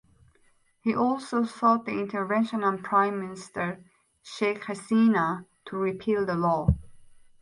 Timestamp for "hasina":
4.63-5.45